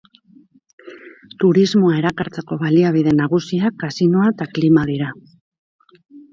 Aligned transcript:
Turismoa 1.43 1.99
erakartzeko 1.99 2.59
baliabide 2.65 3.15
nagusiak 3.21 3.79
kasinoa 3.87 4.33
eta 4.35 4.51
klima 4.59 4.91
dira. 4.95 5.15